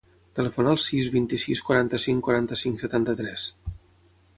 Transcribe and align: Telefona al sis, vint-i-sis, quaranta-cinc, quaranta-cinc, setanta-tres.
Telefona 0.37 0.71
al 0.75 0.79
sis, 0.83 1.09
vint-i-sis, 1.17 1.63
quaranta-cinc, 1.69 2.25
quaranta-cinc, 2.29 2.87
setanta-tres. 2.87 3.51